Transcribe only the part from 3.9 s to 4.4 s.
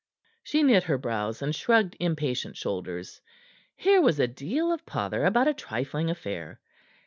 was a